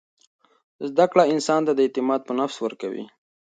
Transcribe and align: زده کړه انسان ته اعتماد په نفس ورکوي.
زده 0.89 1.05
کړه 1.11 1.23
انسان 1.33 1.61
ته 1.65 1.71
اعتماد 1.85 2.21
په 2.25 2.33
نفس 2.39 2.57
ورکوي. 2.65 3.05